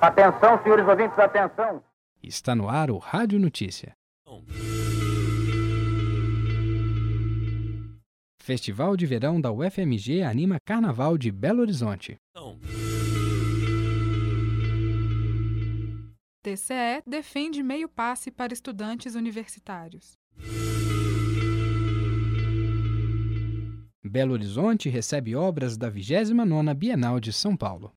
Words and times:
Atenção, 0.00 0.62
senhores 0.62 0.86
ouvintes, 0.86 1.18
atenção. 1.18 1.82
Está 2.22 2.54
no 2.54 2.68
ar 2.68 2.90
o 2.90 2.98
Rádio 2.98 3.38
Notícia. 3.38 3.94
Festival 8.38 8.96
de 8.96 9.06
Verão 9.06 9.40
da 9.40 9.50
UFMG 9.50 10.22
anima 10.22 10.56
Carnaval 10.64 11.16
de 11.16 11.32
Belo 11.32 11.62
Horizonte. 11.62 12.16
TCE 16.42 17.02
defende 17.06 17.62
meio 17.62 17.88
passe 17.88 18.30
para 18.30 18.52
estudantes 18.52 19.14
universitários. 19.14 20.18
Belo 24.14 24.34
Horizonte 24.34 24.88
recebe 24.88 25.34
obras 25.34 25.76
da 25.76 25.90
29ª 25.90 26.72
Bienal 26.72 27.18
de 27.18 27.32
São 27.32 27.56
Paulo. 27.56 27.92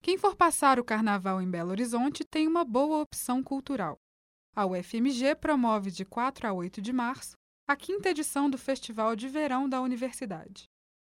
Quem 0.00 0.16
for 0.16 0.34
passar 0.34 0.80
o 0.80 0.84
carnaval 0.84 1.42
em 1.42 1.50
Belo 1.50 1.72
Horizonte 1.72 2.24
tem 2.24 2.48
uma 2.48 2.64
boa 2.64 3.02
opção 3.02 3.42
cultural. 3.42 3.98
A 4.56 4.64
UFMG 4.64 5.34
promove 5.34 5.90
de 5.90 6.06
4 6.06 6.48
a 6.48 6.54
8 6.54 6.80
de 6.80 6.90
março 6.90 7.36
a 7.68 7.76
quinta 7.76 8.08
edição 8.08 8.48
do 8.48 8.56
Festival 8.56 9.14
de 9.14 9.28
Verão 9.28 9.68
da 9.68 9.82
Universidade. 9.82 10.64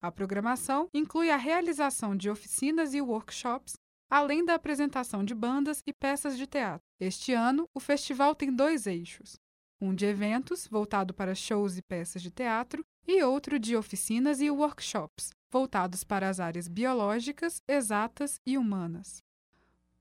A 0.00 0.10
programação 0.10 0.88
inclui 0.94 1.30
a 1.30 1.36
realização 1.36 2.16
de 2.16 2.30
oficinas 2.30 2.94
e 2.94 3.02
workshops, 3.02 3.74
além 4.08 4.46
da 4.46 4.54
apresentação 4.54 5.22
de 5.22 5.34
bandas 5.34 5.82
e 5.86 5.92
peças 5.92 6.38
de 6.38 6.46
teatro. 6.46 6.80
Este 6.98 7.34
ano, 7.34 7.66
o 7.74 7.80
festival 7.80 8.34
tem 8.34 8.50
dois 8.50 8.86
eixos: 8.86 9.36
um 9.82 9.92
de 9.92 10.06
eventos, 10.06 10.68
voltado 10.68 11.12
para 11.12 11.34
shows 11.34 11.76
e 11.76 11.82
peças 11.82 12.22
de 12.22 12.30
teatro, 12.30 12.84
e 13.04 13.20
outro 13.24 13.58
de 13.58 13.76
oficinas 13.76 14.40
e 14.40 14.48
workshops, 14.48 15.32
voltados 15.50 16.04
para 16.04 16.28
as 16.28 16.38
áreas 16.38 16.68
biológicas, 16.68 17.60
exatas 17.66 18.40
e 18.46 18.56
humanas. 18.56 19.24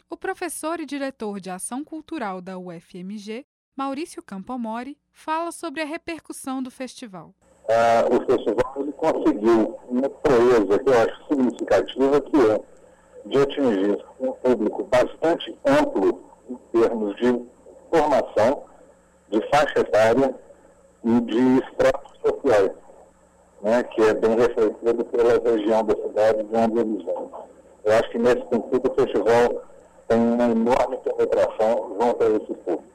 O 0.07 0.15
professor 0.15 0.79
e 0.79 0.85
diretor 0.85 1.39
de 1.39 1.49
Ação 1.49 1.83
Cultural 1.83 2.41
da 2.41 2.59
UFMG, 2.59 3.43
Maurício 3.75 4.21
Campomori, 4.21 4.99
fala 5.11 5.51
sobre 5.51 5.81
a 5.81 5.85
repercussão 5.85 6.61
do 6.61 6.69
festival. 6.69 7.33
Ah, 7.67 8.05
o 8.07 8.23
festival 8.25 8.75
ele 8.77 8.91
conseguiu 8.91 9.79
uma 9.89 10.09
proeza 10.09 10.77
que 10.77 10.89
eu 10.89 10.99
acho 11.01 11.27
significativa, 11.27 12.21
que 12.21 12.37
é 12.37 12.61
de 13.25 13.37
atingir 13.39 14.05
um 14.19 14.31
público 14.33 14.83
bastante 14.83 15.57
amplo 15.65 16.23
em 16.47 16.57
termos 16.71 17.15
de 17.15 17.45
formação, 17.89 18.70
de 19.31 19.41
faixa 19.49 19.79
etária 19.79 20.35
e 21.03 21.21
de 21.21 21.65
estratos 21.65 22.11
sociais, 22.19 22.71
né, 23.61 23.83
que 23.83 24.01
é 24.01 24.13
bem 24.13 24.35
refletido 24.35 25.05
pela 25.05 25.39
região 25.39 25.83
da 25.83 25.95
cidade 25.95 26.43
de 26.43 26.55
onde 26.55 26.79
eles 26.79 27.05
vêm. 27.05 27.29
Eu 27.83 27.93
acho 27.93 28.09
que 28.11 28.19
nesse 28.19 28.41
sentido 28.49 28.91
o 28.91 28.95
festival 28.95 29.63
tem 30.07 30.19
uma 30.19 30.43
enorme 30.43 30.97
penetração 30.97 31.97
junto 31.99 32.23
a 32.23 32.27
esse 32.27 32.53
público. 32.53 32.91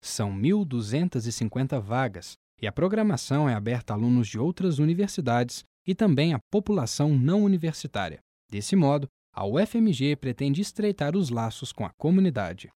São 0.00 0.30
1.250 0.30 1.80
vagas 1.80 2.38
e 2.60 2.66
a 2.66 2.72
programação 2.72 3.48
é 3.48 3.54
aberta 3.54 3.92
a 3.92 3.96
alunos 3.96 4.28
de 4.28 4.38
outras 4.38 4.78
universidades 4.78 5.64
e 5.86 5.94
também 5.94 6.32
à 6.32 6.38
população 6.50 7.10
não 7.10 7.42
universitária. 7.42 8.20
Desse 8.50 8.74
modo, 8.76 9.08
a 9.34 9.46
UFMG 9.46 10.16
pretende 10.16 10.60
estreitar 10.60 11.16
os 11.16 11.30
laços 11.30 11.72
com 11.72 11.84
a 11.84 11.90
comunidade. 11.98 12.70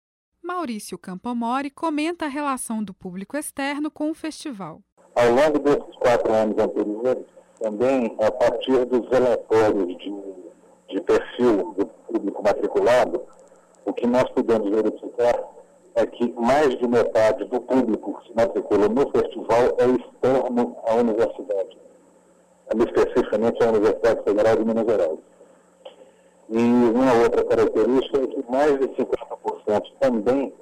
Maurício 0.54 0.98
Campomori 0.98 1.70
comenta 1.72 2.26
a 2.26 2.28
relação 2.28 2.84
do 2.84 2.94
público 2.94 3.38
externo 3.38 3.90
com 3.90 4.12
o 4.12 4.14
festival. 4.14 4.82
Ao 5.16 5.32
longo 5.32 5.60
desses 5.60 5.96
quatro 5.96 6.30
anos 6.34 6.58
anteriores, 6.62 7.26
também 7.58 8.14
a 8.20 8.30
partir 8.30 8.86
dos 8.86 9.10
relatórios 9.10 9.98
de, 9.98 10.14
de 10.90 11.02
perfil 11.04 11.74
do 11.78 11.86
público 11.88 12.44
matriculado, 12.44 13.24
o 13.86 13.94
que 13.94 14.06
nós 14.06 14.30
pudemos 14.32 14.70
verificar 14.70 15.42
é 15.96 16.06
que 16.06 16.34
mais 16.34 16.78
de 16.78 16.86
metade 16.86 17.46
do 17.46 17.62
público 17.62 18.20
que 18.20 18.28
se 18.28 18.36
matricula 18.36 18.90
no 18.90 19.10
festival 19.10 19.78
é 19.80 19.86
externo 19.86 20.76
à 20.86 20.96
universidade, 20.96 21.78
especificamente 22.76 23.64
à 23.64 23.70
Universidade 23.70 24.22
Federal 24.26 24.58
de 24.58 24.66
Minas 24.66 24.86
Gerais. 24.86 25.20
E 26.50 26.60
uma 26.60 27.14
outra 27.24 27.46
característica 27.46 28.18
é 28.18 28.28
que 28.28 28.52
mais 28.52 28.78
de 28.78 28.88
50% 28.90 29.51
também 30.00 30.54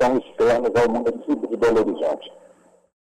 são 0.00 0.18
externos 0.18 0.70
ao 0.74 0.90
município 0.90 1.48
de 1.48 1.56
Belo 1.56 1.80
Horizonte. 1.80 2.32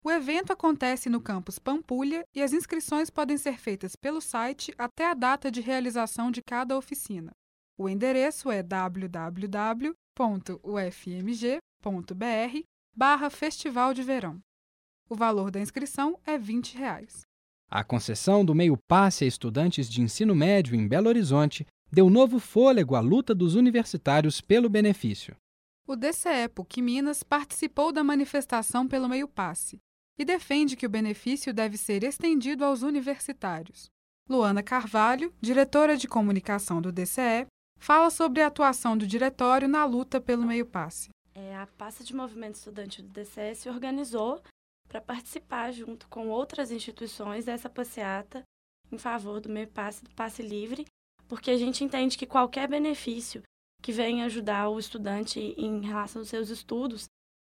O 0.03 0.09
evento 0.09 0.51
acontece 0.51 1.09
no 1.09 1.21
campus 1.21 1.59
Pampulha 1.59 2.23
e 2.33 2.41
as 2.41 2.53
inscrições 2.53 3.09
podem 3.09 3.37
ser 3.37 3.59
feitas 3.59 3.95
pelo 3.95 4.21
site 4.21 4.73
até 4.77 5.05
a 5.05 5.13
data 5.13 5.51
de 5.51 5.61
realização 5.61 6.31
de 6.31 6.41
cada 6.41 6.77
oficina. 6.77 7.31
O 7.77 7.87
endereço 7.87 8.49
é 8.49 8.63
www 8.63 9.93
www.ufmg.br 10.21 11.61
barra 12.95 13.29
Festival 13.29 13.93
de 13.93 14.03
Verão. 14.03 14.39
O 15.09 15.15
valor 15.15 15.49
da 15.49 15.59
inscrição 15.59 16.19
é 16.25 16.37
20 16.37 16.77
reais. 16.77 17.21
A 17.69 17.83
concessão 17.83 18.43
do 18.43 18.53
meio 18.53 18.77
passe 18.87 19.23
a 19.23 19.27
estudantes 19.27 19.89
de 19.89 20.01
ensino 20.01 20.35
médio 20.35 20.75
em 20.75 20.87
Belo 20.87 21.07
Horizonte 21.07 21.65
deu 21.91 22.09
novo 22.09 22.39
fôlego 22.39 22.95
à 22.95 23.01
luta 23.01 23.35
dos 23.35 23.55
universitários 23.55 24.39
pelo 24.39 24.69
benefício. 24.69 25.35
O 25.85 25.95
DCE 25.95 26.47
PUC 26.53 26.81
Minas 26.81 27.21
participou 27.21 27.91
da 27.91 28.03
manifestação 28.03 28.87
pelo 28.87 29.09
meio 29.09 29.27
passe 29.27 29.79
e 30.17 30.23
defende 30.23 30.77
que 30.77 30.85
o 30.85 30.89
benefício 30.89 31.53
deve 31.53 31.77
ser 31.77 32.03
estendido 32.03 32.63
aos 32.63 32.81
universitários. 32.81 33.89
Luana 34.29 34.63
Carvalho, 34.63 35.33
diretora 35.41 35.97
de 35.97 36.07
comunicação 36.07 36.81
do 36.81 36.91
DCE, 36.91 37.47
fala 37.77 38.09
sobre 38.09 38.41
a 38.41 38.47
atuação 38.47 38.97
do 38.97 39.05
diretório 39.05 39.67
na 39.67 39.83
luta 39.83 40.21
pelo 40.21 40.45
meio 40.45 40.65
passe. 40.65 41.09
É, 41.33 41.55
a 41.57 41.65
Passa 41.65 42.03
de 42.03 42.15
Movimento 42.15 42.55
Estudante 42.55 43.01
do 43.01 43.09
DCE 43.09 43.55
se 43.55 43.69
organizou 43.69 44.41
para 44.87 45.01
participar, 45.01 45.71
junto 45.71 46.07
com 46.07 46.29
outras 46.29 46.71
instituições, 46.71 47.45
dessa 47.45 47.69
passeata 47.69 48.43
em 48.91 48.97
favor 48.97 49.39
do 49.41 49.49
meio 49.49 49.67
passe, 49.67 50.03
do 50.03 50.09
passe 50.11 50.41
livre, 50.43 50.85
porque 51.31 51.49
a 51.49 51.57
gente 51.57 51.81
entende 51.81 52.17
que 52.17 52.25
qualquer 52.25 52.67
benefício 52.67 53.41
que 53.81 53.93
venha 53.93 54.25
ajudar 54.25 54.67
o 54.67 54.77
estudante 54.77 55.39
em 55.57 55.79
relação 55.79 56.21
aos 56.21 56.27
seus 56.27 56.49
estudos 56.49 57.05